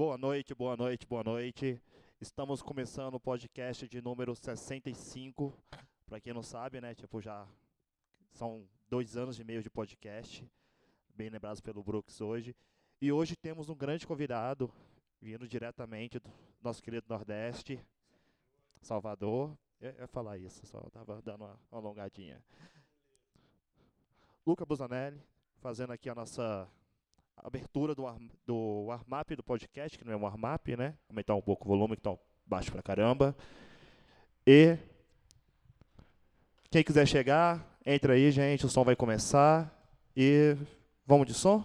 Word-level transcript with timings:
Boa 0.00 0.16
noite, 0.16 0.54
boa 0.54 0.78
noite, 0.78 1.06
boa 1.06 1.22
noite. 1.22 1.78
Estamos 2.18 2.62
começando 2.62 3.16
o 3.16 3.20
podcast 3.20 3.86
de 3.86 4.00
número 4.00 4.34
65. 4.34 5.52
Para 6.06 6.18
quem 6.18 6.32
não 6.32 6.42
sabe, 6.42 6.80
né, 6.80 6.94
tipo, 6.94 7.20
já 7.20 7.46
são 8.32 8.66
dois 8.88 9.14
anos 9.18 9.38
e 9.38 9.44
meio 9.44 9.62
de 9.62 9.68
podcast, 9.68 10.50
bem 11.14 11.28
lembrados 11.28 11.60
pelo 11.60 11.82
Brooks 11.82 12.18
hoje. 12.22 12.56
E 12.98 13.12
hoje 13.12 13.36
temos 13.36 13.68
um 13.68 13.74
grande 13.74 14.06
convidado, 14.06 14.72
vindo 15.20 15.46
diretamente 15.46 16.18
do 16.18 16.30
nosso 16.62 16.82
querido 16.82 17.04
Nordeste, 17.06 17.78
Salvador. 18.80 19.54
Eu 19.82 19.92
ia 19.98 20.06
falar 20.06 20.38
isso, 20.38 20.64
só 20.64 20.80
estava 20.86 21.20
dando 21.20 21.44
uma, 21.44 21.60
uma 21.70 21.78
alongadinha. 21.78 22.42
Luca 24.46 24.64
Busanelli, 24.64 25.20
fazendo 25.58 25.92
aqui 25.92 26.08
a 26.08 26.14
nossa 26.14 26.66
abertura 27.36 27.94
do, 27.94 28.04
do 28.46 28.84
warm-up 28.86 29.34
do 29.34 29.42
podcast, 29.42 29.98
que 29.98 30.04
não 30.04 30.12
é 30.12 30.16
um 30.16 30.22
warm-up, 30.22 30.76
né? 30.76 30.94
Aumentar 31.08 31.34
um 31.34 31.42
pouco 31.42 31.64
o 31.64 31.68
volume, 31.68 31.96
que 31.96 32.00
está 32.00 32.16
baixo 32.46 32.70
pra 32.72 32.82
caramba. 32.82 33.36
E 34.46 34.76
quem 36.70 36.82
quiser 36.82 37.06
chegar, 37.06 37.78
entra 37.84 38.14
aí, 38.14 38.30
gente, 38.30 38.66
o 38.66 38.68
som 38.68 38.84
vai 38.84 38.96
começar. 38.96 39.72
E 40.16 40.56
vamos 41.06 41.26
de 41.26 41.34
som? 41.34 41.64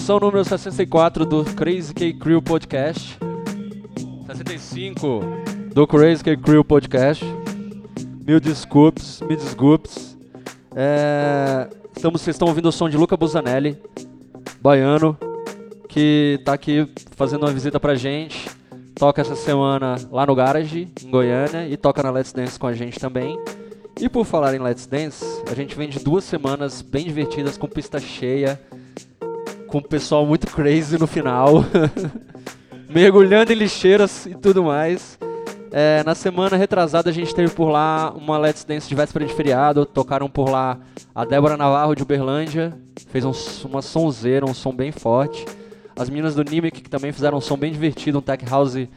Edição 0.00 0.18
número 0.18 0.42
64 0.42 1.26
do 1.26 1.44
Crazy 1.44 1.92
K 1.92 2.14
Crew 2.14 2.40
Podcast. 2.40 3.18
65 4.26 5.20
do 5.74 5.86
Crazy 5.86 6.24
K 6.24 6.38
Crew 6.38 6.64
Podcast. 6.64 7.22
Mil 8.26 8.40
desculpes, 8.40 9.20
me 9.20 9.36
desculpes. 9.36 10.16
É, 10.74 11.68
estamos, 11.94 12.22
vocês 12.22 12.34
estão 12.34 12.48
ouvindo 12.48 12.70
o 12.70 12.72
som 12.72 12.88
de 12.88 12.96
Luca 12.96 13.14
Busanelli, 13.14 13.76
baiano, 14.62 15.18
que 15.86 16.38
está 16.40 16.54
aqui 16.54 16.90
fazendo 17.14 17.44
uma 17.44 17.52
visita 17.52 17.78
pra 17.78 17.94
gente. 17.94 18.48
Toca 18.94 19.20
essa 19.20 19.36
semana 19.36 19.96
lá 20.10 20.24
no 20.24 20.34
Garage, 20.34 20.88
em 21.04 21.10
Goiânia, 21.10 21.68
e 21.68 21.76
toca 21.76 22.02
na 22.02 22.10
Let's 22.10 22.32
Dance 22.32 22.58
com 22.58 22.66
a 22.66 22.72
gente 22.72 22.98
também. 22.98 23.38
E 24.00 24.08
por 24.08 24.24
falar 24.24 24.54
em 24.54 24.60
Let's 24.60 24.86
Dance, 24.86 25.42
a 25.48 25.54
gente 25.54 25.76
vem 25.76 25.90
de 25.90 25.98
duas 25.98 26.24
semanas 26.24 26.80
bem 26.80 27.04
divertidas, 27.04 27.58
com 27.58 27.68
pista 27.68 28.00
cheia, 28.00 28.58
com 29.70 29.78
o 29.78 29.82
pessoal 29.82 30.26
muito 30.26 30.48
crazy 30.48 30.98
no 30.98 31.06
final, 31.06 31.64
mergulhando 32.90 33.52
em 33.52 33.56
lixeiras 33.56 34.26
e 34.26 34.34
tudo 34.34 34.64
mais. 34.64 35.18
É, 35.72 36.02
na 36.04 36.16
semana 36.16 36.56
retrasada 36.56 37.10
a 37.10 37.12
gente 37.12 37.32
teve 37.32 37.52
por 37.52 37.70
lá 37.70 38.12
uma 38.16 38.36
Let's 38.36 38.64
Dance 38.64 38.88
de 38.88 38.94
véspera 38.94 39.24
de 39.24 39.32
feriado, 39.32 39.86
tocaram 39.86 40.28
por 40.28 40.50
lá 40.50 40.80
a 41.14 41.24
Débora 41.24 41.56
Navarro 41.56 41.94
de 41.94 42.02
Uberlândia, 42.02 42.76
fez 43.08 43.24
um, 43.24 43.32
uma 43.68 43.80
sonzeira, 43.80 44.44
um 44.44 44.52
som 44.52 44.74
bem 44.74 44.90
forte. 44.90 45.46
As 45.96 46.10
meninas 46.10 46.34
do 46.34 46.42
Nimic 46.42 46.80
que 46.80 46.90
também 46.90 47.12
fizeram 47.12 47.38
um 47.38 47.40
som 47.40 47.56
bem 47.56 47.70
divertido, 47.70 48.18
um 48.18 48.22
tech 48.22 48.44
house 48.44 48.88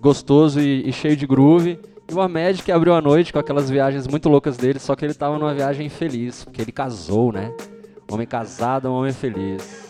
gostoso 0.00 0.60
e, 0.60 0.88
e 0.88 0.92
cheio 0.92 1.16
de 1.16 1.26
groove. 1.26 1.80
E 2.08 2.14
o 2.14 2.20
Ahmed 2.20 2.62
que 2.62 2.70
abriu 2.70 2.94
a 2.94 3.00
noite 3.00 3.32
com 3.32 3.40
aquelas 3.40 3.68
viagens 3.68 4.06
muito 4.06 4.28
loucas 4.28 4.56
dele, 4.56 4.78
só 4.78 4.94
que 4.94 5.04
ele 5.04 5.14
tava 5.14 5.36
numa 5.36 5.54
viagem 5.54 5.88
feliz, 5.88 6.44
porque 6.44 6.62
ele 6.62 6.70
casou, 6.70 7.32
né? 7.32 7.52
Homem 8.12 8.26
casado, 8.26 8.88
um 8.88 8.92
homem 8.92 9.12
feliz. 9.12 9.82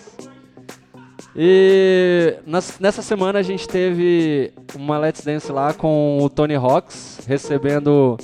E 1.34 2.36
nessa 2.78 3.02
semana 3.02 3.38
a 3.38 3.42
gente 3.42 3.66
teve 3.66 4.52
uma 4.76 4.98
Let's 4.98 5.24
Dance 5.24 5.50
lá 5.50 5.72
com 5.72 6.18
o 6.20 6.28
Tony 6.28 6.54
Rocks, 6.54 7.20
recebendo 7.26 8.16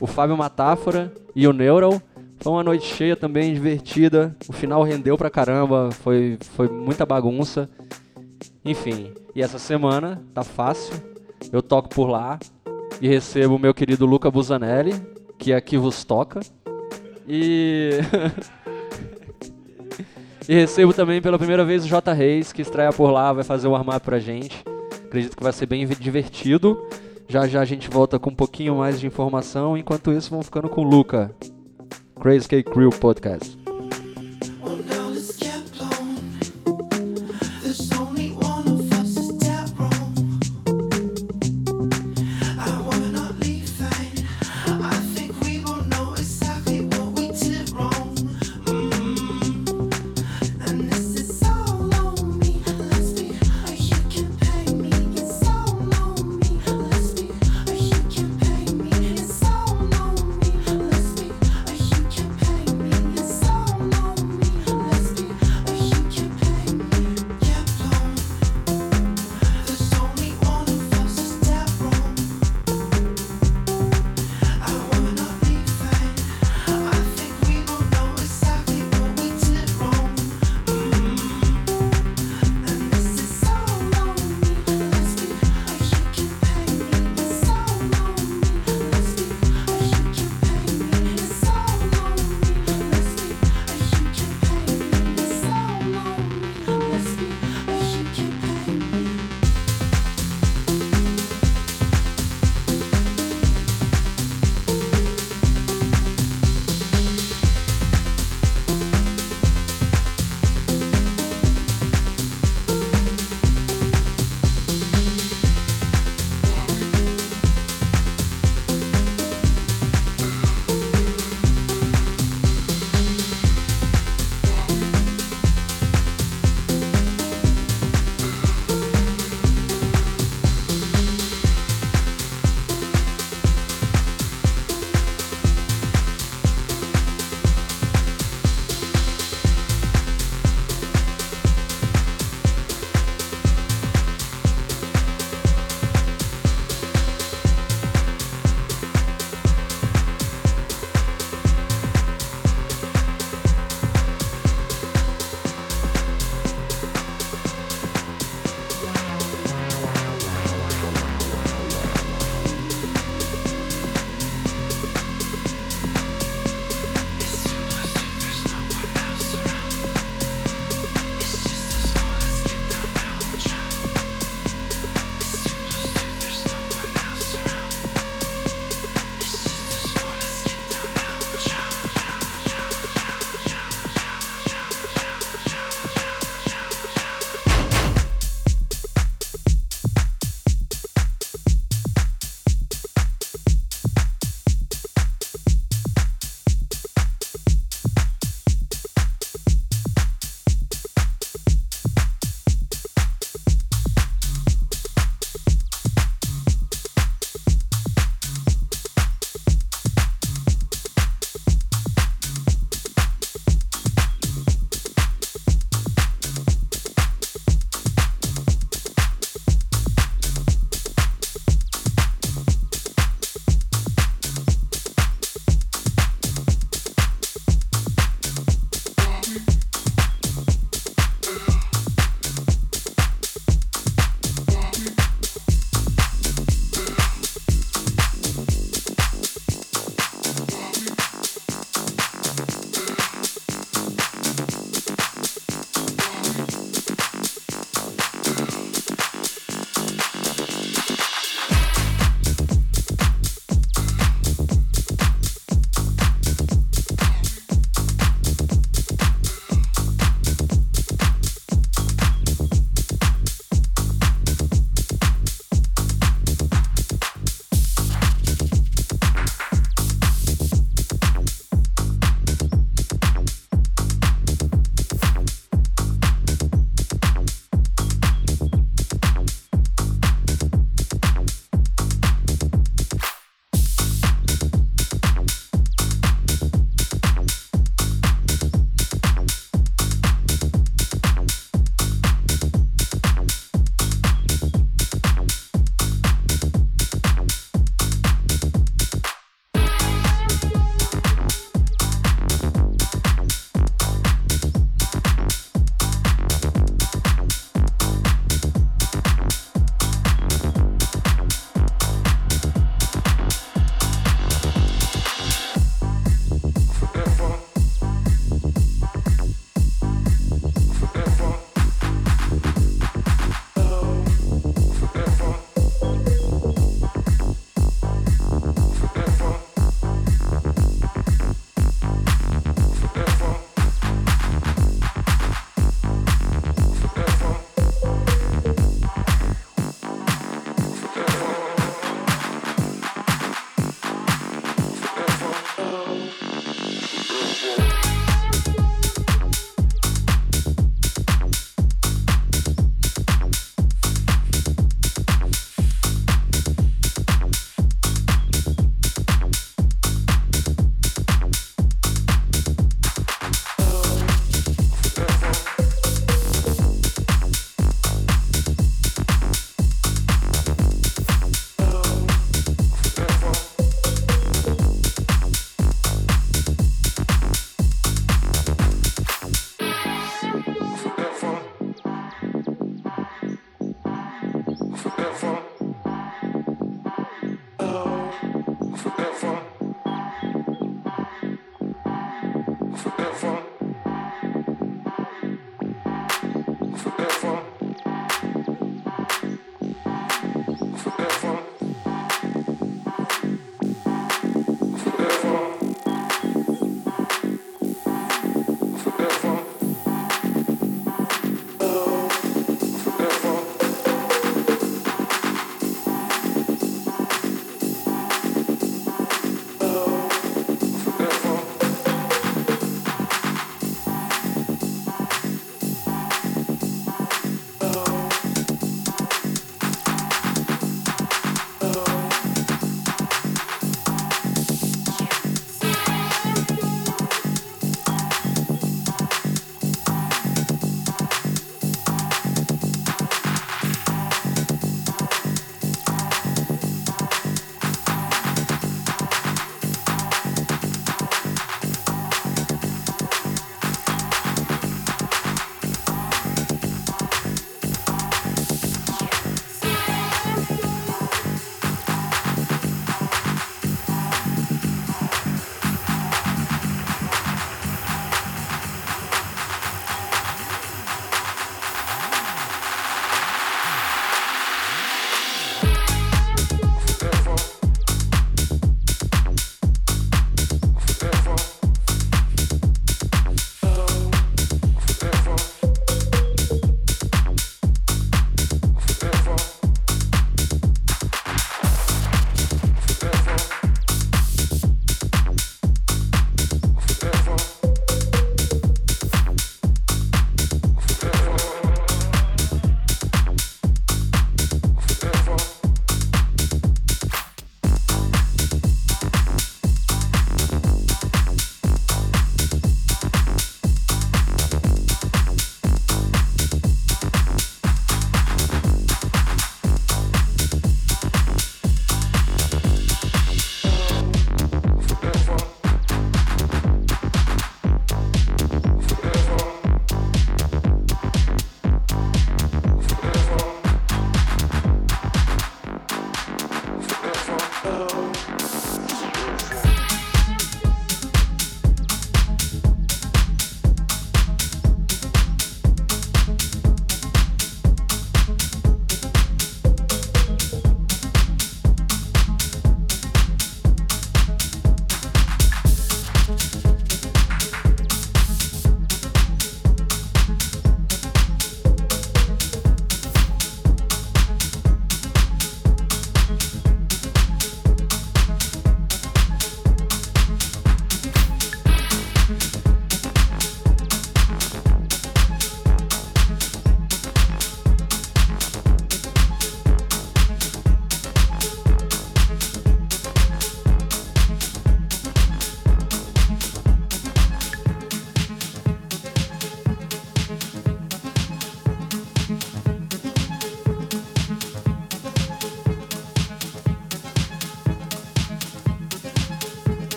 o 0.00 0.06
Fábio 0.06 0.36
Matáfora 0.36 1.12
e 1.34 1.46
o 1.46 1.52
Neural. 1.52 2.00
Foi 2.38 2.52
uma 2.52 2.62
noite 2.62 2.86
cheia 2.86 3.16
também, 3.16 3.52
divertida. 3.52 4.36
O 4.48 4.52
final 4.52 4.82
rendeu 4.82 5.16
pra 5.16 5.30
caramba, 5.30 5.90
foi, 5.90 6.38
foi 6.54 6.68
muita 6.68 7.04
bagunça. 7.04 7.68
Enfim, 8.64 9.12
e 9.34 9.42
essa 9.42 9.58
semana 9.58 10.22
tá 10.32 10.42
fácil. 10.42 10.94
Eu 11.52 11.60
toco 11.60 11.88
por 11.88 12.08
lá 12.08 12.38
e 13.00 13.08
recebo 13.08 13.56
o 13.56 13.58
meu 13.58 13.74
querido 13.74 14.06
Luca 14.06 14.30
Busanelli, 14.30 14.94
que 15.38 15.52
aqui 15.52 15.76
vos 15.76 16.04
toca. 16.04 16.40
E. 17.28 17.98
e 20.48 20.54
recebo 20.54 20.92
também 20.92 21.22
pela 21.22 21.38
primeira 21.38 21.64
vez 21.64 21.84
o 21.84 21.88
J 21.88 22.12
Reis, 22.12 22.52
que 22.52 22.62
estreia 22.62 22.92
por 22.92 23.10
lá, 23.10 23.32
vai 23.32 23.44
fazer 23.44 23.68
o 23.68 23.74
armário 23.74 24.00
pra 24.00 24.18
gente. 24.18 24.62
Acredito 25.06 25.36
que 25.36 25.42
vai 25.42 25.52
ser 25.52 25.66
bem 25.66 25.86
divertido. 25.86 26.86
Já 27.28 27.46
já 27.46 27.60
a 27.60 27.64
gente 27.64 27.88
volta 27.88 28.18
com 28.18 28.30
um 28.30 28.34
pouquinho 28.34 28.76
mais 28.76 29.00
de 29.00 29.06
informação. 29.06 29.76
Enquanto 29.76 30.12
isso, 30.12 30.30
vamos 30.30 30.46
ficando 30.46 30.68
com 30.68 30.82
o 30.82 30.84
Luca. 30.84 31.34
Crazy 32.20 32.48
K 32.48 32.62
Crew 32.62 32.90
Podcast. 32.90 33.63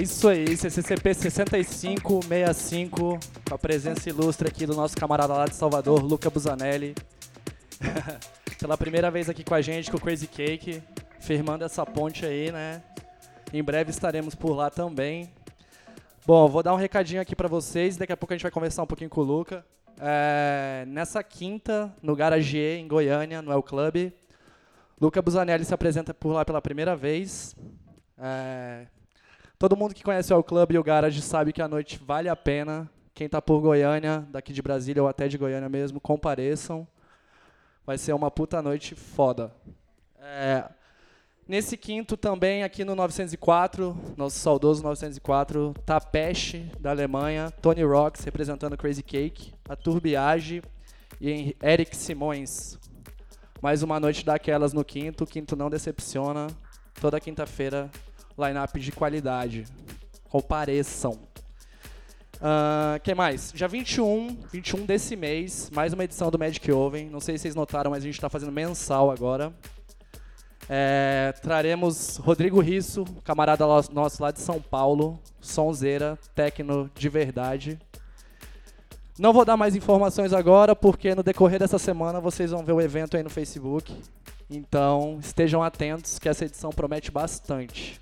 Isso 0.00 0.28
aí, 0.28 0.56
CCCP 0.56 1.14
6565, 1.14 3.18
com 3.48 3.54
a 3.54 3.58
presença 3.58 4.08
ilustre 4.08 4.48
aqui 4.48 4.66
do 4.66 4.74
nosso 4.74 4.96
camarada 4.96 5.32
lá 5.32 5.46
de 5.46 5.54
Salvador, 5.54 6.02
Luca 6.02 6.28
Busanelli. 6.28 6.96
Pela 8.58 8.76
primeira 8.76 9.08
vez 9.08 9.28
aqui 9.28 9.44
com 9.44 9.54
a 9.54 9.60
gente, 9.60 9.88
com 9.88 9.96
o 9.96 10.00
Crazy 10.00 10.26
Cake, 10.26 10.82
firmando 11.20 11.64
essa 11.64 11.86
ponte 11.86 12.26
aí, 12.26 12.50
né? 12.50 12.82
Em 13.52 13.62
breve 13.62 13.90
estaremos 13.90 14.34
por 14.34 14.52
lá 14.52 14.68
também. 14.68 15.30
Bom, 16.26 16.48
vou 16.48 16.62
dar 16.62 16.74
um 16.74 16.76
recadinho 16.76 17.22
aqui 17.22 17.36
para 17.36 17.46
vocês, 17.46 17.96
daqui 17.96 18.12
a 18.12 18.16
pouco 18.16 18.32
a 18.32 18.36
gente 18.36 18.42
vai 18.42 18.50
conversar 18.50 18.82
um 18.82 18.86
pouquinho 18.86 19.08
com 19.08 19.20
o 19.20 19.24
Luca. 19.24 19.64
É, 20.00 20.84
nessa 20.88 21.22
quinta, 21.22 21.94
no 22.02 22.16
Garagier, 22.16 22.80
em 22.80 22.88
Goiânia, 22.88 23.40
no 23.40 23.52
El 23.52 23.62
Club, 23.62 24.12
Luca 25.00 25.22
Busanelli 25.22 25.64
se 25.64 25.72
apresenta 25.72 26.12
por 26.12 26.32
lá 26.32 26.44
pela 26.44 26.60
primeira 26.60 26.96
vez. 26.96 27.54
É, 28.18 28.86
todo 29.58 29.76
mundo 29.76 29.94
que 29.94 30.04
conhece 30.04 30.32
o 30.32 30.42
Club 30.42 30.72
e 30.72 30.78
o 30.78 30.84
Garage 30.84 31.20
sabe 31.20 31.52
que 31.52 31.60
a 31.60 31.68
noite 31.68 32.00
vale 32.04 32.28
a 32.28 32.36
pena. 32.36 32.88
Quem 33.12 33.26
está 33.26 33.42
por 33.42 33.60
Goiânia, 33.60 34.24
daqui 34.30 34.52
de 34.52 34.62
Brasília 34.62 35.02
ou 35.02 35.08
até 35.08 35.26
de 35.26 35.36
Goiânia 35.36 35.68
mesmo, 35.68 36.00
compareçam. 36.00 36.86
Vai 37.84 37.98
ser 37.98 38.12
uma 38.12 38.30
puta 38.30 38.62
noite 38.62 38.94
foda. 38.94 39.52
É, 40.20 40.64
nesse 41.46 41.76
quinto 41.76 42.16
também, 42.16 42.62
aqui 42.62 42.84
no 42.84 42.94
904, 42.94 44.14
nosso 44.16 44.38
saudoso 44.38 44.82
904, 44.84 45.74
Tapeche, 45.84 46.70
da 46.78 46.90
Alemanha, 46.90 47.50
Tony 47.50 47.82
Rocks, 47.82 48.22
representando 48.22 48.76
Crazy 48.76 49.02
Cake, 49.02 49.52
a 49.68 49.74
Turbiage 49.74 50.62
e 51.20 51.56
Eric 51.60 51.96
Simões. 51.96 52.78
Mais 53.60 53.82
uma 53.82 53.98
noite 53.98 54.24
daquelas 54.24 54.72
no 54.72 54.84
quinto, 54.84 55.24
o 55.24 55.26
quinto 55.26 55.56
não 55.56 55.68
decepciona. 55.68 56.46
Toda 57.00 57.18
quinta-feira, 57.18 57.90
line-up 58.38 58.78
de 58.78 58.92
qualidade. 58.92 59.66
Compareçam. 60.30 61.18
Uh, 62.36 63.00
que 63.02 63.14
mais? 63.14 63.52
Dia 63.52 63.66
21, 63.66 64.38
21 64.52 64.86
desse 64.86 65.16
mês, 65.16 65.70
mais 65.74 65.92
uma 65.92 66.04
edição 66.04 66.30
do 66.30 66.38
Magic 66.38 66.70
Oven. 66.70 67.08
Não 67.10 67.18
sei 67.18 67.36
se 67.36 67.42
vocês 67.42 67.54
notaram, 67.56 67.90
mas 67.90 68.04
a 68.04 68.06
gente 68.06 68.14
está 68.14 68.28
fazendo 68.28 68.52
mensal 68.52 69.10
agora. 69.10 69.52
É, 70.70 71.34
traremos 71.42 72.18
Rodrigo 72.18 72.60
Risso, 72.60 73.04
camarada 73.24 73.64
nosso 73.90 74.22
lá 74.22 74.30
de 74.30 74.40
São 74.40 74.60
Paulo, 74.60 75.18
sonzeira, 75.40 76.18
tecno 76.34 76.90
de 76.94 77.08
verdade. 77.08 77.78
Não 79.18 79.32
vou 79.32 79.44
dar 79.44 79.56
mais 79.56 79.74
informações 79.74 80.32
agora, 80.32 80.76
porque 80.76 81.14
no 81.14 81.24
decorrer 81.24 81.58
dessa 81.58 81.78
semana 81.78 82.20
vocês 82.20 82.52
vão 82.52 82.62
ver 82.62 82.72
o 82.72 82.80
evento 82.80 83.16
aí 83.16 83.22
no 83.22 83.30
Facebook. 83.30 83.96
Então 84.48 85.18
estejam 85.20 85.60
atentos, 85.62 86.18
que 86.18 86.28
essa 86.28 86.44
edição 86.44 86.70
promete 86.70 87.10
bastante. 87.10 88.00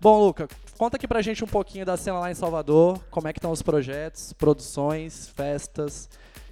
Bom, 0.00 0.26
Luca, 0.26 0.48
conta 0.76 0.96
aqui 0.96 1.08
pra 1.08 1.22
gente 1.22 1.44
um 1.44 1.46
pouquinho 1.46 1.86
da 1.86 1.96
cena 1.96 2.18
lá 2.18 2.30
em 2.30 2.34
Salvador, 2.34 2.98
como 3.10 3.28
é 3.28 3.32
que 3.32 3.38
estão 3.38 3.52
os 3.52 3.62
projetos, 3.62 4.32
produções, 4.32 5.28
festas 5.28 6.08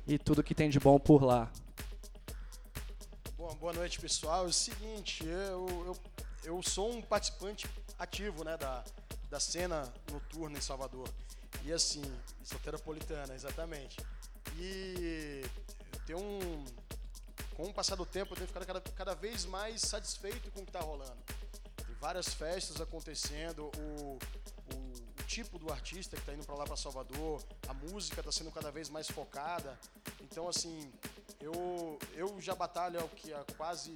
e 0.06 0.18
tudo 0.18 0.42
que 0.42 0.54
tem 0.54 0.70
de 0.70 0.78
bom 0.78 0.98
por 0.98 1.22
lá. 1.22 1.50
Bom, 3.36 3.54
boa 3.56 3.72
noite, 3.72 4.00
pessoal. 4.00 4.44
É 4.44 4.48
o 4.48 4.52
seguinte, 4.52 5.24
eu, 5.26 5.66
eu, 5.86 5.96
eu 6.44 6.62
sou 6.62 6.90
um 6.90 7.02
participante 7.02 7.68
ativo 7.98 8.44
né, 8.44 8.56
da, 8.56 8.84
da 9.28 9.40
cena 9.40 9.92
noturna 10.10 10.56
em 10.56 10.62
Salvador. 10.62 11.08
E 11.64 11.72
assim, 11.72 12.02
soteropolitana, 12.42 13.34
exatamente. 13.34 13.98
E 14.56 15.44
tem 16.06 16.16
um. 16.16 16.64
Com 17.54 17.64
o 17.64 17.74
passar 17.74 17.96
do 17.96 18.06
tempo, 18.06 18.32
eu 18.32 18.36
tenho 18.36 18.48
ficado 18.48 18.66
cada, 18.66 18.80
cada 18.80 19.14
vez 19.14 19.44
mais 19.44 19.82
satisfeito 19.82 20.50
com 20.52 20.60
o 20.60 20.64
que 20.64 20.70
está 20.70 20.80
rolando 20.80 21.18
várias 22.02 22.34
festas 22.34 22.80
acontecendo, 22.80 23.70
o, 23.78 24.18
o, 24.18 24.76
o 25.20 25.24
tipo 25.24 25.56
do 25.56 25.72
artista 25.72 26.16
que 26.16 26.22
está 26.22 26.34
indo 26.34 26.44
para 26.44 26.56
lá 26.56 26.64
para 26.64 26.76
Salvador, 26.76 27.40
a 27.68 27.72
música 27.72 28.20
está 28.20 28.32
sendo 28.32 28.50
cada 28.50 28.72
vez 28.72 28.88
mais 28.88 29.06
focada. 29.08 29.78
Então, 30.20 30.48
assim, 30.48 30.92
eu, 31.40 31.96
eu 32.14 32.40
já 32.40 32.56
batalho 32.56 32.98
há, 32.98 33.54
quase 33.54 33.94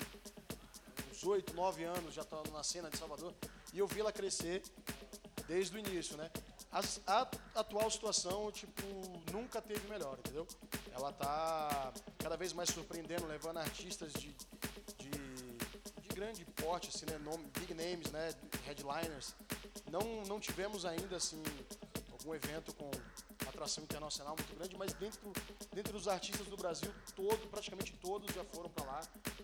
uns 1.10 1.24
8, 1.24 1.52
9 1.52 1.82
anos, 1.82 2.14
já 2.14 2.22
estou 2.22 2.44
na 2.52 2.62
cena 2.62 2.88
de 2.88 2.96
Salvador, 2.96 3.34
e 3.74 3.80
eu 3.80 3.88
vi 3.88 3.98
ela 3.98 4.12
crescer 4.12 4.62
desde 5.48 5.76
o 5.76 5.80
início, 5.80 6.16
né? 6.16 6.30
A, 6.70 6.80
a, 7.12 7.28
atual 7.56 7.90
situação, 7.90 8.52
tipo, 8.52 8.82
nunca 9.32 9.60
teve 9.60 9.88
melhor, 9.88 10.16
entendeu? 10.20 10.46
Ela 10.92 11.12
tá 11.12 11.92
cada 12.18 12.36
vez 12.36 12.52
mais 12.52 12.70
surpreendendo, 12.70 13.26
levando 13.26 13.58
artistas 13.58 14.12
de 14.12 14.32
grande 16.16 16.46
porte, 16.46 16.88
assim, 16.88 17.04
né, 17.10 17.18
nome, 17.18 17.44
big 17.60 17.74
names, 17.74 18.10
né, 18.10 18.32
headliners. 18.64 19.34
Não, 19.90 20.24
não 20.26 20.40
tivemos 20.40 20.86
ainda 20.86 21.14
assim 21.16 21.42
algum 22.10 22.34
evento 22.34 22.74
com 22.74 22.90
atração 23.46 23.84
internacional 23.84 24.34
muito 24.34 24.56
grande, 24.56 24.74
mas 24.78 24.94
dentro, 24.94 25.20
dentro 25.74 25.92
dos 25.92 26.08
artistas 26.08 26.46
do 26.46 26.56
Brasil, 26.56 26.90
todo, 27.14 27.46
praticamente 27.48 27.92
todos 28.00 28.34
já 28.34 28.42
foram 28.44 28.70
para 28.70 28.84
lá. 28.86 29.00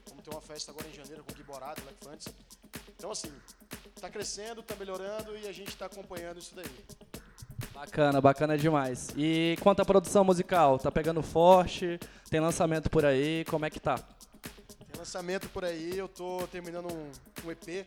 Vamos 0.09 0.25
ter 0.25 0.31
uma 0.31 0.41
festa 0.41 0.73
agora 0.73 0.89
em 0.89 0.95
janeiro 0.95 1.23
com 1.23 1.33
o 1.33 1.35
Gui 1.35 1.43
Borato, 1.43 1.83
Black 1.83 2.03
Fantes. 2.03 2.29
Então, 2.97 3.11
assim, 3.11 3.31
tá 4.01 4.09
crescendo, 4.09 4.63
tá 4.63 4.75
melhorando 4.75 5.37
e 5.37 5.47
a 5.47 5.53
gente 5.53 5.69
está 5.69 5.87
acompanhando 5.87 6.39
isso 6.39 6.55
daí. 6.55 6.65
Bacana, 7.75 8.19
bacana 8.19 8.57
demais. 8.57 9.09
E 9.15 9.59
quanto 9.61 9.81
à 9.81 9.85
produção 9.85 10.25
musical, 10.25 10.79
tá 10.79 10.91
pegando 10.91 11.23
forte? 11.23 12.01
Tem 12.31 12.41
lançamento 12.41 12.89
por 12.89 13.05
aí? 13.05 13.45
Como 13.45 13.67
é 13.67 13.71
que 13.71 13.79
tá? 13.79 13.99
Lançamento 15.03 15.49
por 15.49 15.65
aí, 15.65 15.99
eu 15.99 16.07
tô 16.07 16.47
terminando 16.47 16.87
um, 16.87 17.11
um 17.45 17.51
EP 17.51 17.85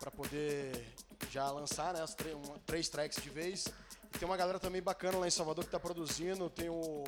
para 0.00 0.10
poder 0.10 0.92
já 1.30 1.48
lançar 1.52 1.94
né, 1.94 2.02
as 2.02 2.16
um, 2.34 2.58
três 2.66 2.88
tracks 2.88 3.22
de 3.22 3.30
vez. 3.30 3.66
E 4.12 4.18
tem 4.18 4.26
uma 4.26 4.36
galera 4.36 4.58
também 4.58 4.82
bacana 4.82 5.18
lá 5.18 5.28
em 5.28 5.30
Salvador 5.30 5.62
que 5.62 5.68
está 5.68 5.78
produzindo. 5.78 6.50
Tem 6.50 6.68
o, 6.68 7.04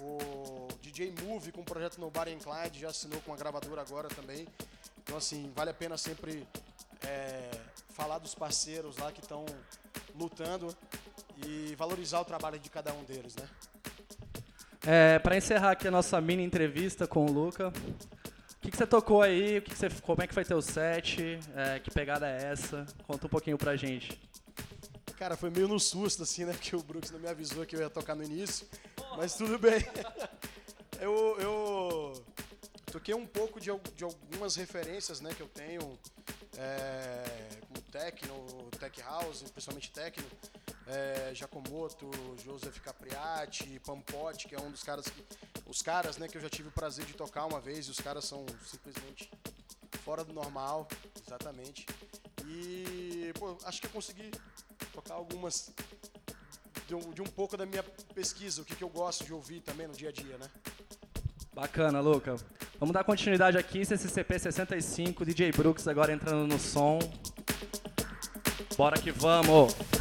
o 0.00 0.68
DJ 0.82 1.14
Move 1.22 1.52
com 1.52 1.60
um 1.60 1.64
projeto 1.64 2.00
no 2.00 2.10
Bar 2.10 2.26
Clyde, 2.26 2.80
já 2.80 2.88
assinou 2.88 3.20
com 3.20 3.32
a 3.32 3.36
gravadora 3.36 3.80
agora 3.80 4.08
também. 4.08 4.44
Então, 5.04 5.16
assim, 5.16 5.52
vale 5.54 5.70
a 5.70 5.74
pena 5.74 5.96
sempre 5.96 6.44
é, 7.06 7.48
falar 7.90 8.18
dos 8.18 8.34
parceiros 8.34 8.96
lá 8.96 9.12
que 9.12 9.20
estão 9.20 9.46
lutando 10.16 10.76
e 11.46 11.76
valorizar 11.76 12.20
o 12.20 12.24
trabalho 12.24 12.58
de 12.58 12.70
cada 12.70 12.92
um 12.92 13.04
deles, 13.04 13.36
né? 13.36 13.48
É, 14.86 15.18
para 15.18 15.36
encerrar 15.36 15.72
aqui 15.72 15.86
a 15.88 15.90
nossa 15.90 16.20
mini 16.20 16.42
entrevista 16.42 17.06
com 17.06 17.26
o 17.26 17.30
Luca, 17.30 17.68
o 17.68 18.60
que, 18.60 18.70
que 18.70 18.76
você 18.76 18.86
tocou 18.86 19.20
aí? 19.20 19.58
O 19.58 19.62
que, 19.62 19.70
que 19.70 19.76
você, 19.76 19.88
como 20.02 20.22
é 20.22 20.26
que 20.26 20.34
foi 20.34 20.44
teu 20.44 20.60
set? 20.62 21.38
É, 21.54 21.78
que 21.78 21.90
pegada 21.90 22.28
é 22.28 22.52
essa? 22.52 22.86
Conta 23.06 23.26
um 23.26 23.30
pouquinho 23.30 23.58
pra 23.58 23.76
gente. 23.76 24.18
Cara, 25.18 25.36
foi 25.36 25.50
meio 25.50 25.68
no 25.68 25.78
susto, 25.78 26.22
assim, 26.22 26.46
né? 26.46 26.52
Porque 26.52 26.74
o 26.74 26.82
Brooks 26.82 27.10
não 27.10 27.18
me 27.18 27.28
avisou 27.28 27.66
que 27.66 27.76
eu 27.76 27.80
ia 27.80 27.90
tocar 27.90 28.14
no 28.14 28.24
início. 28.24 28.66
Mas 29.18 29.34
tudo 29.34 29.58
bem. 29.58 29.80
eu, 30.98 31.36
eu 31.38 32.24
toquei 32.90 33.14
um 33.14 33.26
pouco 33.26 33.60
de, 33.60 33.70
de, 33.94 34.04
algumas 34.04 34.56
referências, 34.56 35.20
né? 35.20 35.34
Que 35.34 35.42
eu 35.42 35.48
tenho. 35.48 35.98
É, 36.56 37.24
como 37.68 37.82
techno, 37.92 38.70
tech 38.78 39.00
house, 39.02 39.42
principalmente 39.52 39.90
techno 39.90 40.24
é, 40.90 41.32
Jacomoto, 41.34 42.10
Joseph 42.44 42.80
Capriati, 42.80 43.80
Pampotti, 43.86 44.48
que 44.48 44.54
é 44.54 44.60
um 44.60 44.70
dos 44.70 44.82
caras 44.82 45.06
que. 45.06 45.24
Os 45.66 45.82
caras, 45.82 46.18
né, 46.18 46.26
que 46.26 46.36
eu 46.36 46.40
já 46.40 46.50
tive 46.50 46.68
o 46.68 46.72
prazer 46.72 47.04
de 47.04 47.14
tocar 47.14 47.46
uma 47.46 47.60
vez, 47.60 47.86
e 47.86 47.90
os 47.90 48.00
caras 48.00 48.24
são 48.24 48.44
simplesmente 48.66 49.30
fora 50.04 50.24
do 50.24 50.32
normal, 50.32 50.88
exatamente. 51.24 51.86
E 52.44 53.32
pô, 53.38 53.56
acho 53.64 53.80
que 53.80 53.86
eu 53.86 53.90
consegui 53.92 54.32
tocar 54.92 55.14
algumas 55.14 55.70
de 56.88 56.94
um, 56.96 57.12
de 57.12 57.22
um, 57.22 57.26
pouco 57.26 57.56
da 57.56 57.64
minha 57.64 57.84
pesquisa, 58.14 58.62
o 58.62 58.64
que, 58.64 58.74
que 58.74 58.82
eu 58.82 58.88
gosto 58.88 59.24
de 59.24 59.32
ouvir 59.32 59.60
também 59.60 59.86
no 59.86 59.94
dia 59.94 60.08
a 60.08 60.12
dia, 60.12 60.36
né? 60.38 60.50
Bacana, 61.54 62.00
Luca. 62.00 62.34
Vamos 62.80 62.92
dar 62.92 63.04
continuidade 63.04 63.56
aqui, 63.56 63.84
CCCP 63.84 64.38
65, 64.40 65.24
DJ 65.24 65.52
Brooks 65.52 65.86
agora 65.86 66.12
entrando 66.12 66.48
no 66.48 66.58
som. 66.58 66.98
Bora 68.76 68.98
que 69.00 69.12
vamos! 69.12 69.99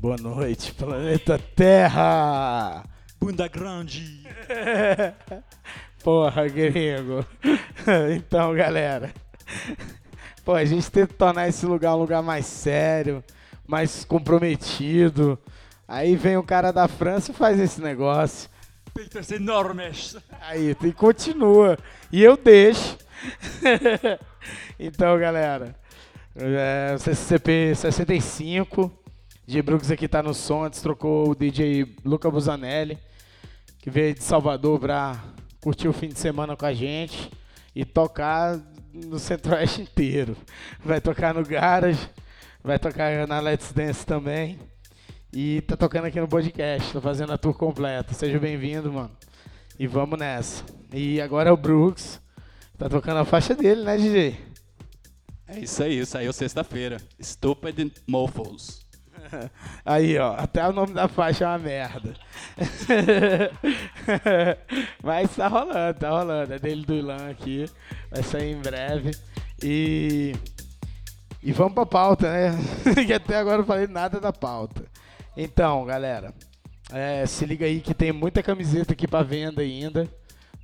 Boa 0.00 0.16
noite, 0.16 0.72
planeta 0.72 1.38
Terra! 1.54 2.82
Bunda 3.20 3.46
grande. 3.46 4.26
Porra, 6.02 6.48
gringo. 6.48 7.24
Então, 8.16 8.54
galera. 8.54 9.12
Pô, 10.42 10.54
a 10.54 10.64
gente 10.64 10.90
tenta 10.90 11.12
tornar 11.12 11.48
esse 11.48 11.66
lugar 11.66 11.94
um 11.96 11.98
lugar 11.98 12.22
mais 12.22 12.46
sério, 12.46 13.22
mais 13.68 14.02
comprometido. 14.02 15.38
Aí 15.86 16.16
vem 16.16 16.38
o 16.38 16.42
cara 16.42 16.72
da 16.72 16.88
França 16.88 17.30
e 17.30 17.34
faz 17.34 17.60
esse 17.60 17.82
negócio. 17.82 18.48
Peitas 18.94 19.30
enormes. 19.30 20.16
Aí, 20.40 20.74
e 20.82 20.92
continua. 20.94 21.78
E 22.10 22.22
eu 22.22 22.38
deixo. 22.38 22.96
então, 24.80 25.18
galera. 25.18 25.76
É, 26.34 26.96
CCP 26.98 27.74
65. 27.74 28.99
DJ 29.46 29.62
Brooks 29.62 29.90
aqui 29.90 30.08
tá 30.08 30.22
no 30.22 30.34
som. 30.34 30.64
Antes 30.64 30.80
trocou 30.80 31.30
o 31.30 31.34
DJ 31.34 31.96
Luca 32.04 32.30
Busanelli. 32.30 32.98
Que 33.78 33.90
veio 33.90 34.14
de 34.14 34.22
Salvador 34.22 34.78
pra 34.78 35.22
curtir 35.60 35.88
o 35.88 35.92
fim 35.92 36.08
de 36.08 36.18
semana 36.18 36.56
com 36.56 36.66
a 36.66 36.72
gente. 36.72 37.30
E 37.74 37.84
tocar 37.84 38.60
no 38.92 39.18
Centro-Oeste 39.18 39.82
inteiro. 39.82 40.36
Vai 40.84 41.00
tocar 41.00 41.34
no 41.34 41.44
Garage. 41.44 42.10
Vai 42.62 42.78
tocar 42.78 43.26
na 43.26 43.40
Let's 43.40 43.72
Dance 43.72 44.04
também. 44.04 44.58
E 45.32 45.60
tá 45.60 45.76
tocando 45.76 46.06
aqui 46.06 46.20
no 46.20 46.26
podcast, 46.26 46.92
tô 46.92 47.00
fazendo 47.00 47.32
a 47.32 47.38
tour 47.38 47.54
completa. 47.54 48.12
Seja 48.12 48.38
bem-vindo, 48.38 48.92
mano. 48.92 49.10
E 49.78 49.86
vamos 49.86 50.18
nessa. 50.18 50.64
E 50.92 51.20
agora 51.20 51.50
é 51.50 51.52
o 51.52 51.56
Brooks. 51.56 52.20
Tá 52.76 52.88
tocando 52.88 53.18
a 53.18 53.24
faixa 53.24 53.54
dele, 53.54 53.84
né, 53.84 53.96
DJ? 53.96 54.36
É 55.46 55.60
isso 55.60 55.82
aí, 55.82 56.04
saiu 56.04 56.32
sexta-feira. 56.32 56.96
Stupid 57.22 57.92
Mofos. 58.08 58.84
Aí, 59.84 60.18
ó, 60.18 60.34
até 60.34 60.66
o 60.68 60.72
nome 60.72 60.92
da 60.92 61.08
faixa 61.08 61.44
é 61.44 61.48
uma 61.48 61.58
merda. 61.58 62.14
Mas 65.02 65.34
tá 65.34 65.48
rolando, 65.48 65.98
tá 65.98 66.10
rolando. 66.10 66.54
É 66.54 66.58
dele 66.58 66.84
do 66.84 66.94
Ilan 66.94 67.30
aqui. 67.30 67.66
Vai 68.10 68.22
sair 68.22 68.52
em 68.52 68.60
breve. 68.60 69.10
E. 69.62 70.34
E 71.42 71.52
vamos 71.52 71.72
pra 71.72 71.86
pauta, 71.86 72.30
né? 72.30 72.50
que 73.06 73.12
até 73.12 73.38
agora 73.38 73.62
eu 73.62 73.66
falei 73.66 73.86
nada 73.86 74.20
da 74.20 74.32
pauta. 74.32 74.84
Então, 75.36 75.86
galera, 75.86 76.34
é, 76.92 77.24
se 77.24 77.46
liga 77.46 77.64
aí 77.64 77.80
que 77.80 77.94
tem 77.94 78.12
muita 78.12 78.42
camiseta 78.42 78.92
aqui 78.92 79.08
pra 79.08 79.22
venda 79.22 79.62
ainda. 79.62 80.06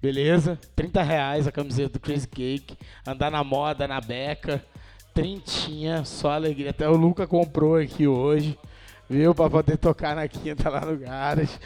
Beleza? 0.03 0.59
30 0.77 1.03
reais 1.03 1.47
a 1.47 1.53
camiseta 1.53 1.95
do 1.95 2.01
Crazy 2.01 2.29
Cake. 2.29 2.77
Andar 3.07 3.31
na 3.31 3.43
moda, 3.43 3.89
na 3.89 4.01
beca. 4.01 4.63
Trintinha, 5.17 6.05
só 6.05 6.33
alegria. 6.33 6.71
Até 6.71 6.87
o 6.87 6.95
Luca 6.95 7.27
comprou 7.27 7.77
aqui 7.77 8.07
hoje. 8.07 8.59
Viu? 9.09 9.35
Pra 9.35 9.49
poder 9.49 9.79
tocar 9.79 10.15
na 10.15 10.29
quinta 10.29 10.69
lá 10.69 10.81
no 10.81 10.97
Garage. 10.97 11.57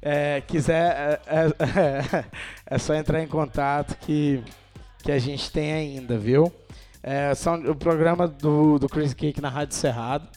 É, 0.00 0.40
quiser, 0.42 1.20
é, 1.26 1.36
é, 1.36 2.24
é 2.66 2.78
só 2.78 2.94
entrar 2.94 3.20
em 3.20 3.26
contato 3.26 3.98
que, 3.98 4.40
que 5.02 5.10
a 5.10 5.18
gente 5.18 5.50
tem 5.50 5.72
ainda, 5.72 6.16
viu? 6.16 6.52
É, 7.02 7.34
são, 7.34 7.56
o 7.68 7.74
programa 7.74 8.28
do, 8.28 8.78
do 8.78 8.88
Crazy 8.88 9.16
Cake 9.16 9.40
na 9.40 9.48
Rádio 9.48 9.74
Cerrado 9.74 10.28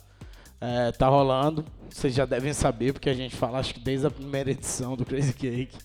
é, 0.60 0.91
tá 0.91 1.07
rolando. 1.07 1.64
Vocês 1.88 2.15
já 2.15 2.26
devem 2.26 2.53
saber, 2.53 2.91
porque 2.91 3.10
a 3.10 3.14
gente 3.14 3.35
fala, 3.35 3.60
acho 3.60 3.76
que 3.76 3.80
desde 3.80 4.07
a 4.07 4.11
primeira 4.11 4.49
edição 4.49 4.98
do 4.98 5.06
Crazy 5.06 5.34
Cake. 5.34 5.77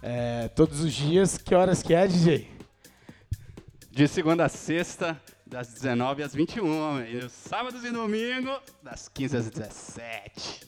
É, 0.00 0.46
todos 0.54 0.80
os 0.80 0.92
dias. 0.92 1.36
Que 1.36 1.52
horas 1.52 1.82
que 1.82 1.94
é, 1.94 2.06
DJ? 2.06 2.55
De 3.96 4.06
segunda 4.06 4.44
a 4.44 4.48
sexta, 4.50 5.18
das 5.46 5.68
19 5.68 6.22
às 6.22 6.34
21. 6.34 7.02
E 7.06 7.14
nos 7.14 7.32
sábados 7.32 7.82
e 7.82 7.90
domingo, 7.90 8.50
das 8.82 9.08
15 9.08 9.36
às 9.38 9.48
17. 9.48 10.66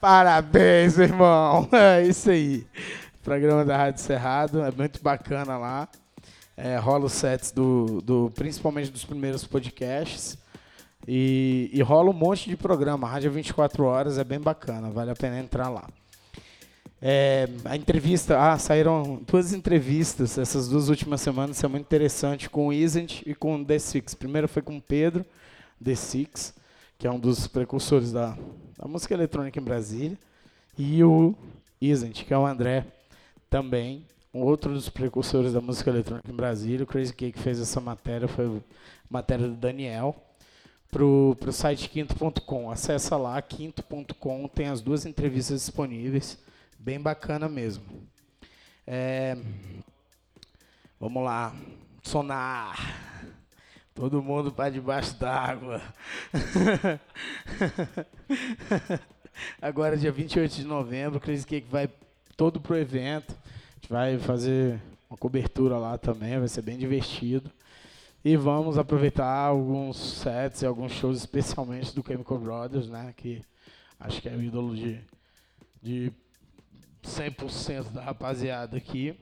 Parabéns, 0.00 0.96
irmão. 0.96 1.68
É 1.76 2.02
isso 2.06 2.30
aí. 2.30 2.66
Programa 3.22 3.66
da 3.66 3.76
Rádio 3.76 4.00
Cerrado, 4.00 4.62
é 4.62 4.70
muito 4.70 5.02
bacana 5.02 5.58
lá. 5.58 5.90
É, 6.56 6.78
rola 6.78 7.04
os 7.04 7.12
sets 7.12 7.52
do, 7.52 8.00
do, 8.00 8.32
principalmente 8.34 8.90
dos 8.90 9.04
primeiros 9.04 9.44
podcasts. 9.44 10.38
E, 11.06 11.68
e 11.70 11.82
rola 11.82 12.08
um 12.08 12.14
monte 12.14 12.48
de 12.48 12.56
programa. 12.56 13.06
A 13.06 13.10
Rádio 13.10 13.30
24 13.30 13.84
Horas 13.84 14.16
é 14.16 14.24
bem 14.24 14.40
bacana, 14.40 14.88
vale 14.88 15.10
a 15.10 15.14
pena 15.14 15.38
entrar 15.38 15.68
lá. 15.68 15.86
É, 17.00 17.48
a 17.64 17.76
entrevista, 17.76 18.36
ah, 18.40 18.58
saíram 18.58 19.22
duas 19.24 19.52
entrevistas 19.52 20.36
essas 20.36 20.68
duas 20.68 20.88
últimas 20.88 21.20
semanas, 21.20 21.56
isso 21.56 21.64
é 21.64 21.68
muito 21.68 21.84
interessante, 21.84 22.50
com 22.50 22.68
o 22.68 22.72
Isent 22.72 23.22
e 23.24 23.34
com 23.34 23.54
o 23.54 23.64
The 23.64 23.78
Six. 23.78 24.14
Primeiro 24.14 24.48
foi 24.48 24.62
com 24.62 24.76
o 24.76 24.82
Pedro, 24.82 25.24
The 25.82 25.94
Six, 25.94 26.54
que 26.98 27.06
é 27.06 27.10
um 27.10 27.18
dos 27.18 27.46
precursores 27.46 28.10
da, 28.10 28.36
da 28.76 28.88
música 28.88 29.14
eletrônica 29.14 29.60
em 29.60 29.62
Brasília, 29.62 30.18
e 30.76 31.02
o 31.04 31.34
Isent, 31.80 32.24
que 32.24 32.34
é 32.34 32.38
o 32.38 32.44
André, 32.44 32.84
também, 33.48 34.04
outro 34.32 34.72
dos 34.72 34.88
precursores 34.88 35.52
da 35.52 35.60
música 35.60 35.90
eletrônica 35.90 36.30
em 36.30 36.34
Brasília. 36.34 36.84
O 36.84 36.86
Crazy 36.86 37.14
Cake 37.14 37.38
fez 37.38 37.60
essa 37.60 37.80
matéria, 37.80 38.26
foi 38.26 38.46
a 38.46 38.60
matéria 39.08 39.46
do 39.46 39.54
Daniel, 39.54 40.16
pro, 40.90 41.36
pro 41.38 41.52
site 41.52 41.88
quinto.com. 41.88 42.70
Acessa 42.70 43.16
lá, 43.16 43.40
quinto.com, 43.40 44.48
tem 44.48 44.66
as 44.66 44.80
duas 44.80 45.06
entrevistas 45.06 45.60
disponíveis, 45.60 46.38
bem 46.78 47.00
bacana 47.00 47.48
mesmo. 47.48 47.84
É, 48.86 49.36
vamos 50.98 51.22
lá, 51.22 51.54
sonar. 52.02 53.06
Todo 53.94 54.22
mundo 54.22 54.52
para 54.52 54.70
debaixo 54.70 55.14
d'água. 55.16 55.82
Agora, 59.60 59.96
dia 59.96 60.12
28 60.12 60.54
de 60.54 60.64
novembro, 60.64 61.20
Crazy 61.20 61.46
Cake 61.46 61.66
vai 61.68 61.90
todo 62.36 62.60
pro 62.60 62.76
evento. 62.76 63.32
A 63.32 63.74
gente 63.74 63.88
vai 63.90 64.18
fazer 64.18 64.80
uma 65.10 65.16
cobertura 65.16 65.76
lá 65.78 65.98
também, 65.98 66.38
vai 66.38 66.48
ser 66.48 66.62
bem 66.62 66.78
divertido. 66.78 67.50
E 68.24 68.36
vamos 68.36 68.78
aproveitar 68.78 69.26
alguns 69.26 69.96
sets 69.96 70.62
e 70.62 70.66
alguns 70.66 70.92
shows, 70.92 71.18
especialmente 71.18 71.94
do 71.94 72.04
Chemical 72.06 72.38
Brothers, 72.38 72.88
né? 72.88 73.12
Que 73.16 73.42
acho 73.98 74.22
que 74.22 74.28
é 74.28 74.32
o 74.32 74.42
ídolo 74.42 74.76
de, 74.76 75.00
de 75.82 76.12
100% 77.02 77.92
da 77.92 78.02
rapaziada 78.02 78.76
aqui. 78.76 79.18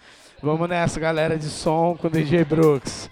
Vamos 0.42 0.70
nessa, 0.70 1.00
galera 1.00 1.38
de 1.38 1.46
som 1.50 1.98
com 2.00 2.08
o 2.08 2.10
DJ 2.10 2.46
Brooks. 2.46 3.10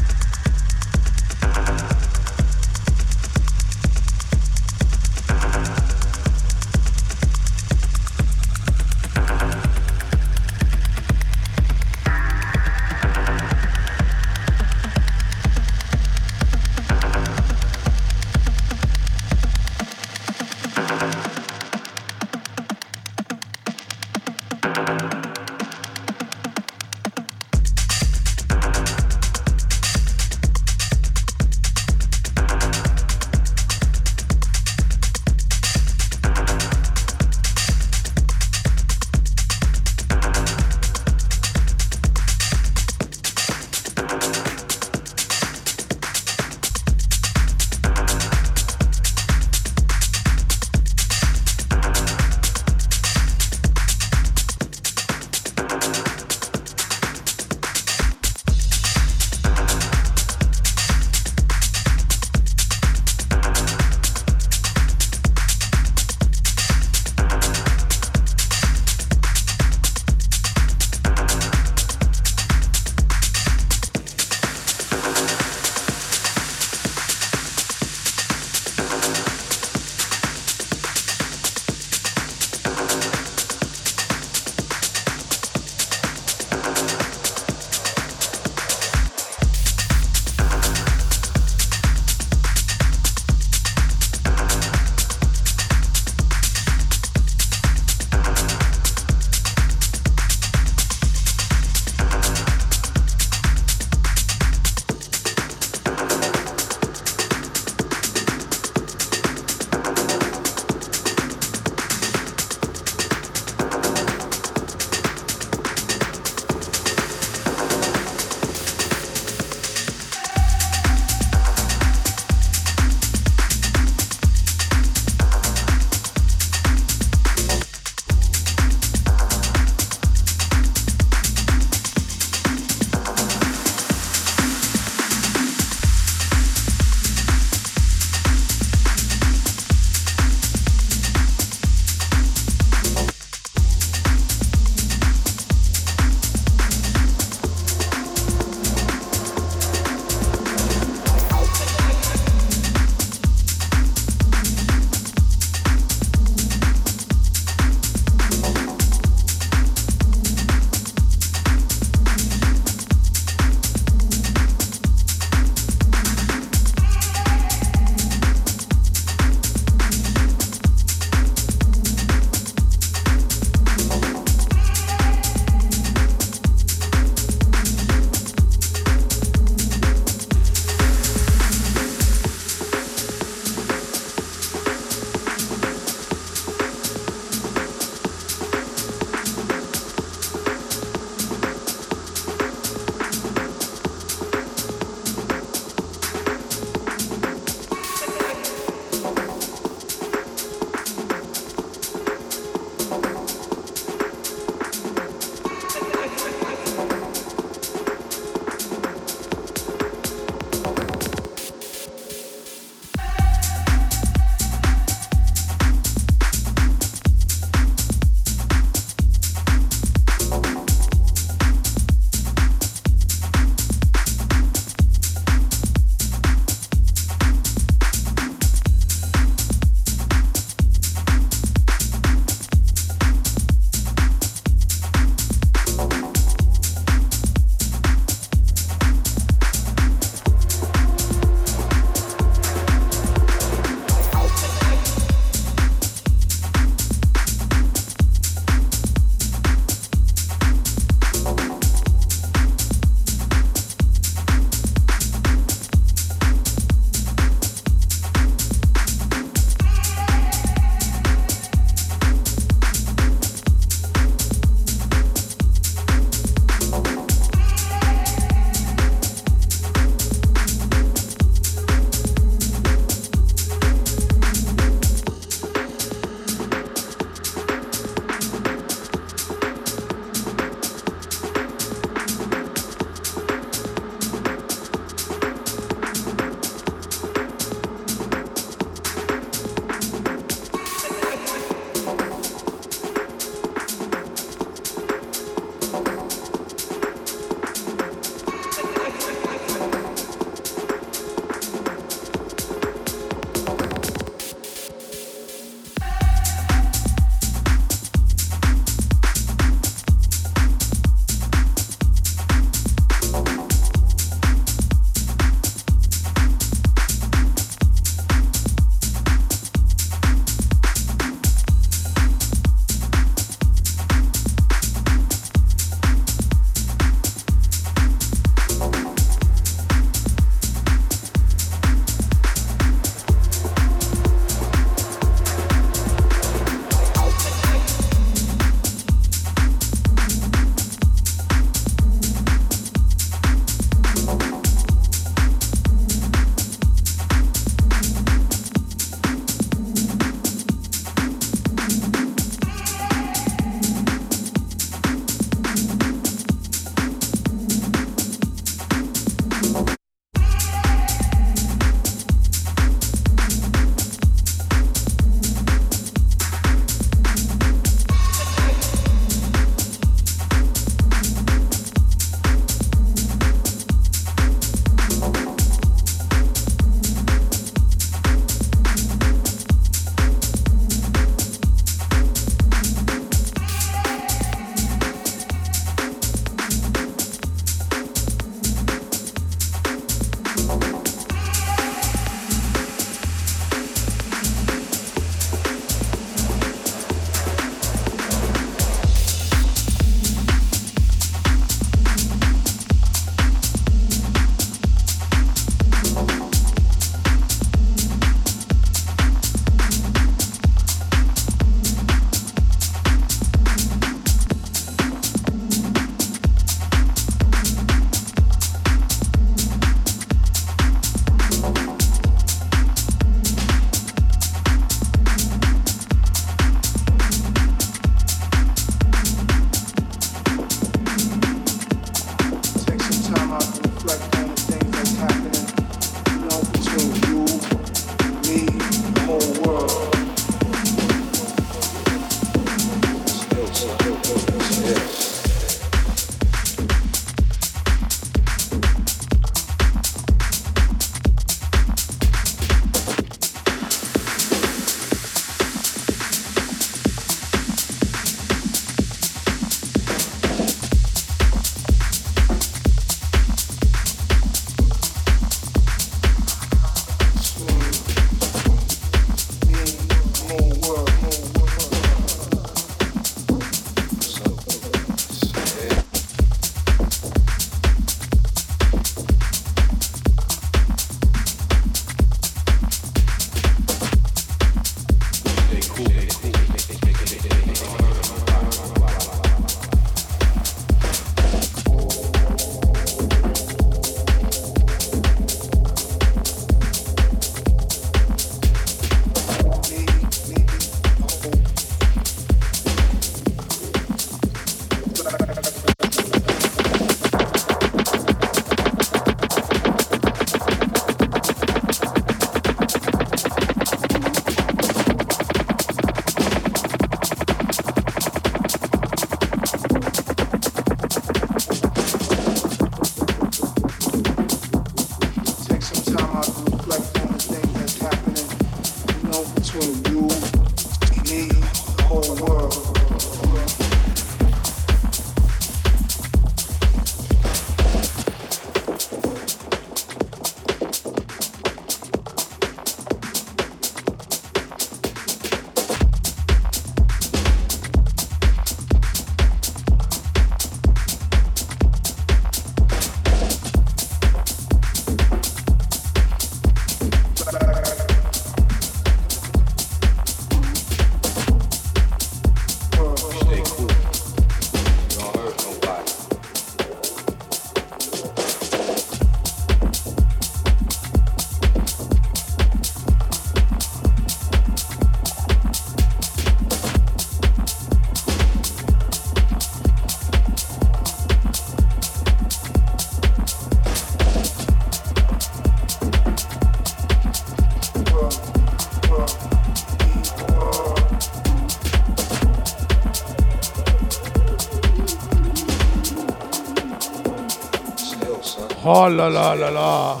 Là 598.90 599.08
là 599.08 599.50
là! 599.50 600.00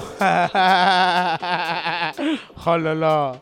oh 2.66 2.76
là 2.76 2.92
lá! 2.94 3.40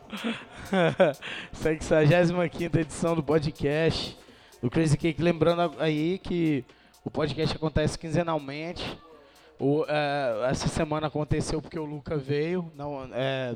65 1.51 2.77
edição 2.77 3.15
do 3.15 3.23
podcast 3.23 4.17
do 4.61 4.69
Crazy 4.69 4.97
Cake. 4.97 5.21
Lembrando 5.21 5.73
aí 5.79 6.19
que 6.19 6.63
o 7.03 7.09
podcast 7.09 7.55
acontece 7.55 7.97
quinzenalmente. 7.97 8.97
O, 9.59 9.85
é, 9.87 10.49
essa 10.49 10.67
semana 10.67 11.07
aconteceu 11.07 11.61
porque 11.61 11.79
o 11.79 11.85
Luca 11.85 12.17
veio. 12.17 12.71
Não, 12.75 13.09
é, 13.11 13.55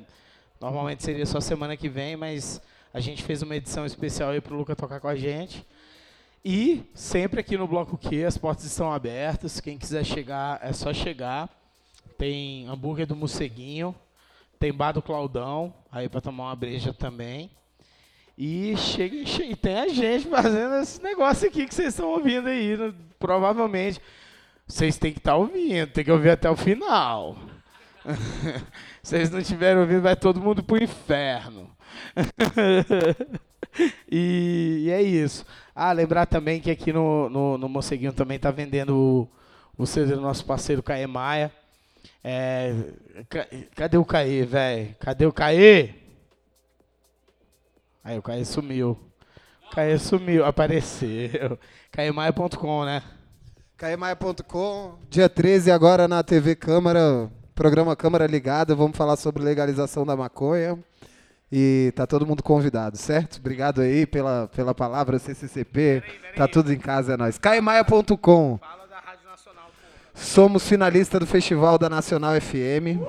normalmente 0.59 1.03
seria 1.03 1.25
só 1.25 1.39
semana 1.39 1.77
que 1.77 1.87
vem, 1.87 2.15
mas 2.15 2.61
a 2.93 2.99
gente 2.99 3.23
fez 3.23 3.41
uma 3.41 3.55
edição 3.55 3.85
especial 3.85 4.31
aí 4.31 4.41
pro 4.41 4.55
Luca 4.55 4.75
tocar 4.75 4.99
com 4.99 5.07
a 5.07 5.15
gente. 5.15 5.65
E 6.43 6.83
sempre 6.93 7.39
aqui 7.39 7.55
no 7.55 7.67
Bloco 7.67 7.97
Q 7.97 8.25
as 8.25 8.37
portas 8.37 8.65
estão 8.65 8.91
abertas. 8.91 9.61
Quem 9.61 9.77
quiser 9.77 10.03
chegar, 10.03 10.59
é 10.63 10.73
só 10.73 10.91
chegar. 10.93 11.49
Tem 12.17 12.67
hambúrguer 12.67 13.05
do 13.05 13.15
Morceguinho, 13.15 13.95
tem 14.59 14.71
bar 14.71 14.91
do 14.91 15.01
Claudão, 15.01 15.73
aí 15.91 16.07
para 16.07 16.21
tomar 16.21 16.45
uma 16.45 16.55
breja 16.55 16.93
também. 16.93 17.49
E 18.37 18.75
chega, 18.77 19.25
chega, 19.25 19.55
tem 19.55 19.77
a 19.77 19.87
gente 19.87 20.27
fazendo 20.27 20.75
esse 20.75 21.01
negócio 21.01 21.47
aqui 21.47 21.67
que 21.67 21.75
vocês 21.75 21.89
estão 21.89 22.09
ouvindo 22.09 22.49
aí, 22.49 22.75
né? 22.75 22.93
provavelmente. 23.19 24.01
Vocês 24.65 24.97
têm 24.97 25.11
que 25.11 25.19
estar 25.19 25.35
ouvindo, 25.35 25.87
tem 25.87 26.03
que 26.03 26.11
ouvir 26.11 26.31
até 26.31 26.49
o 26.49 26.55
final. 26.55 27.35
Se 29.03 29.11
vocês 29.15 29.29
não 29.29 29.39
estiverem 29.39 29.81
ouvindo, 29.81 30.01
vai 30.01 30.15
todo 30.15 30.41
mundo 30.41 30.63
pro 30.63 30.81
inferno. 30.81 31.69
e, 34.11 34.83
e 34.85 34.89
é 34.89 35.01
isso. 35.01 35.45
Ah, 35.75 35.91
lembrar 35.91 36.25
também 36.25 36.59
que 36.59 36.71
aqui 36.71 36.91
no, 36.91 37.29
no, 37.29 37.57
no 37.57 37.69
Moceguinho 37.69 38.13
também 38.13 38.39
tá 38.39 38.51
vendendo 38.51 38.95
o, 39.77 39.83
o 39.83 39.85
CD 39.85 40.15
do 40.15 40.21
nosso 40.21 40.45
parceiro 40.45 40.81
Caê 40.81 41.05
Maia. 41.05 41.51
É, 42.23 42.73
ca- 43.29 43.47
cadê 43.75 43.97
o 43.97 44.05
Caê, 44.05 44.45
velho? 44.45 44.95
Cadê 44.99 45.25
o 45.25 45.33
Caê? 45.33 45.89
Aí 48.03 48.17
o 48.17 48.21
Caê 48.21 48.45
sumiu. 48.45 48.97
O 49.67 49.75
Caê 49.75 49.97
sumiu, 49.97 50.45
apareceu. 50.45 51.57
Caemaia.com, 51.91 52.85
né? 52.85 53.01
Caemaia.com, 53.77 54.97
dia 55.09 55.27
13 55.27 55.69
agora 55.71 56.07
na 56.07 56.23
TV 56.23 56.55
Câmara, 56.55 57.29
programa 57.53 57.95
Câmara 57.95 58.25
Ligada, 58.27 58.73
vamos 58.75 58.95
falar 58.95 59.17
sobre 59.17 59.43
legalização 59.43 60.05
da 60.05 60.15
maconha. 60.15 60.79
E 61.51 61.91
tá 61.95 62.07
todo 62.07 62.25
mundo 62.25 62.41
convidado, 62.41 62.97
certo? 62.97 63.37
Obrigado 63.37 63.81
aí 63.81 64.05
pela, 64.07 64.47
pela 64.55 64.73
palavra 64.73 65.19
CCCP. 65.19 66.01
Tá 66.35 66.47
tudo 66.47 66.73
em 66.73 66.79
casa, 66.79 67.13
é 67.13 67.17
nóis. 67.17 67.37
Caemaia.com. 67.37 68.59
Somos 70.13 70.67
finalista 70.67 71.19
do 71.19 71.25
Festival 71.25 71.77
da 71.77 71.89
Nacional 71.89 72.39
FM. 72.39 73.01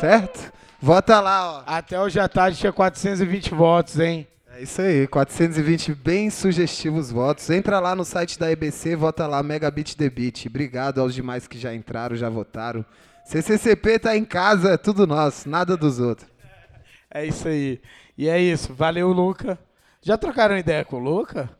Certo? 0.00 0.52
Vota 0.80 1.20
lá, 1.20 1.58
ó. 1.58 1.62
Até 1.66 2.00
hoje 2.00 2.20
à 2.20 2.28
tarde 2.28 2.58
tinha 2.58 2.72
420 2.72 3.54
votos, 3.54 3.98
hein? 3.98 4.26
É 4.54 4.62
isso 4.62 4.80
aí, 4.80 5.06
420 5.06 5.94
bem 5.94 6.30
sugestivos 6.30 7.10
votos. 7.10 7.48
Entra 7.50 7.78
lá 7.78 7.94
no 7.94 8.04
site 8.04 8.38
da 8.38 8.50
EBC, 8.50 8.96
vota 8.96 9.26
lá 9.26 9.42
Megabit 9.42 9.96
The 9.96 10.08
Beat. 10.10 10.46
Obrigado 10.46 11.00
aos 11.00 11.14
demais 11.14 11.46
que 11.46 11.58
já 11.58 11.74
entraram, 11.74 12.16
já 12.16 12.28
votaram. 12.28 12.84
CCCP 13.24 13.98
tá 13.98 14.16
em 14.16 14.24
casa, 14.24 14.72
é 14.72 14.76
tudo 14.76 15.06
nosso, 15.06 15.48
nada 15.48 15.76
dos 15.76 16.00
outros. 16.00 16.28
É 17.10 17.24
isso 17.24 17.46
aí. 17.46 17.80
E 18.16 18.28
é 18.28 18.40
isso. 18.40 18.72
Valeu, 18.74 19.12
Luca. 19.12 19.58
Já 20.00 20.16
trocaram 20.16 20.56
ideia 20.56 20.84
com 20.84 20.96
o 20.96 21.00
Luca? 21.00 21.50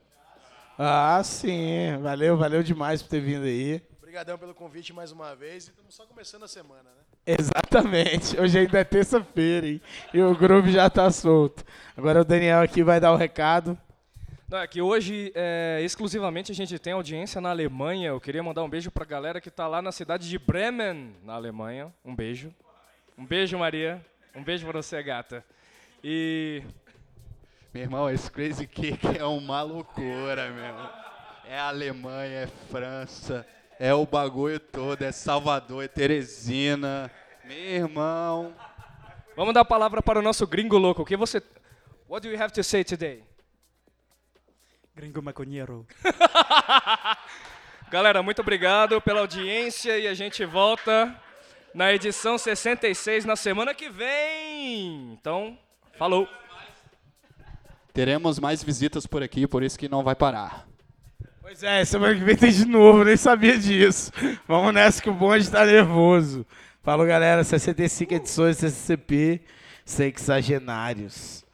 Ah, 0.79 1.21
sim. 1.25 1.97
Valeu, 2.03 2.37
valeu 2.37 2.63
demais 2.63 3.03
por 3.03 3.09
ter 3.09 3.21
vindo 3.21 3.45
aí. 3.45 3.83
Obrigadão 4.19 4.37
pelo 4.37 4.53
convite 4.53 4.93
mais 4.93 5.13
uma 5.13 5.37
vez. 5.37 5.69
E 5.69 5.71
estamos 5.71 5.95
só 5.95 6.05
começando 6.05 6.43
a 6.43 6.49
semana, 6.49 6.83
né? 6.83 7.35
Exatamente. 7.39 8.37
Hoje 8.37 8.59
ainda 8.59 8.81
é 8.81 8.83
terça-feira, 8.83 9.65
hein? 9.65 9.81
E 10.13 10.21
o 10.21 10.35
grupo 10.35 10.69
já 10.71 10.91
tá 10.91 11.09
solto. 11.09 11.65
Agora 11.97 12.23
o 12.23 12.25
Daniel 12.25 12.61
aqui 12.61 12.83
vai 12.83 12.99
dar 12.99 13.13
o 13.13 13.17
recado. 13.17 13.79
Não, 14.49 14.59
é 14.59 14.67
que 14.67 14.83
hoje, 14.83 15.31
é, 15.37 15.81
exclusivamente, 15.85 16.51
a 16.51 16.55
gente 16.55 16.77
tem 16.81 16.95
audiência 16.95 17.41
na 17.41 17.51
Alemanha. 17.51 18.09
Eu 18.09 18.21
queria 18.21 18.43
mandar 18.43 18.65
um 18.65 18.69
beijo 18.69 18.91
pra 18.91 19.05
galera 19.05 19.41
que 19.41 19.53
tá 19.53 19.69
lá 19.69 19.81
na 19.81 19.93
cidade 19.93 20.29
de 20.29 20.37
Bremen, 20.37 21.15
na 21.23 21.35
Alemanha. 21.35 21.95
Um 22.05 22.13
beijo. 22.13 22.53
Um 23.17 23.25
beijo, 23.25 23.57
Maria. 23.57 24.05
Um 24.35 24.43
beijo 24.43 24.67
pra 24.67 24.83
você, 24.83 25.01
gata. 25.01 25.45
E. 26.03 26.65
Meu 27.73 27.85
irmão, 27.85 28.11
esse 28.11 28.29
Crazy 28.29 28.67
Cake 28.67 29.17
é 29.17 29.25
uma 29.25 29.63
loucura, 29.63 30.51
meu. 30.51 31.09
É 31.49 31.57
Alemanha, 31.57 32.41
é 32.41 32.47
França, 32.69 33.47
é 33.79 33.95
o 33.95 34.05
bagulho 34.05 34.59
todo, 34.59 35.03
é 35.03 35.13
Salvador, 35.13 35.85
é 35.85 35.89
Teresina. 35.89 37.11
Meu 37.45 37.57
irmão. 37.57 38.55
Vamos 39.37 39.55
dar 39.55 39.61
a 39.61 39.65
palavra 39.65 40.03
para 40.03 40.19
o 40.19 40.23
nosso 40.23 40.47
gringo 40.47 40.77
louco. 40.77 41.03
O 41.03 41.05
que 41.05 41.17
você. 41.17 41.41
What 42.09 42.27
do 42.27 42.33
you 42.33 42.43
have 42.43 42.53
to 42.53 42.65
say 42.65 42.83
today? 42.83 43.23
Gringo 44.97 45.23
maconheiro. 45.23 45.87
Galera, 47.89 48.23
muito 48.23 48.43
obrigado 48.43 49.01
pela 49.01 49.21
audiência 49.21 49.97
e 49.99 50.09
a 50.09 50.13
gente 50.13 50.45
volta 50.45 51.17
na 51.73 51.93
edição 51.93 52.37
66 52.37 53.25
na 53.25 53.37
semana 53.37 53.73
que 53.75 53.89
vem. 53.89 55.13
Então, 55.13 55.57
falou. 55.97 56.29
Teremos 57.95 58.39
mais 58.39 58.63
visitas 58.63 59.07
por 59.07 59.23
aqui, 59.23 59.47
por 59.47 59.63
isso 59.63 59.79
que 59.79 59.89
não 59.89 60.03
vai 60.03 60.15
parar. 60.15 60.68
Pois 61.49 61.63
é, 61.63 61.83
semana 61.83 62.15
que 62.15 62.23
vem 62.23 62.37
tem 62.37 62.51
de 62.51 62.67
novo, 62.67 63.03
nem 63.05 63.17
sabia 63.17 63.57
disso. 63.59 64.13
Vamos 64.47 64.75
nessa 64.75 65.01
que 65.01 65.09
o 65.09 65.15
bonde 65.15 65.51
tá 65.51 65.65
nervoso. 65.65 66.45
Falou, 66.83 67.07
galera, 67.07 67.43
65 67.43 68.13
edições 68.13 68.59
CCCP, 68.59 69.41
sexagenários. 69.83 71.47